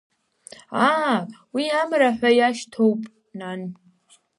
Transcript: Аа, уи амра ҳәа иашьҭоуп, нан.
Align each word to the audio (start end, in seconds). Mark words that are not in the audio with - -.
Аа, 0.87 1.17
уи 1.53 1.65
амра 1.81 2.09
ҳәа 2.17 2.29
иашьҭоуп, 2.37 3.01
нан. 3.39 3.61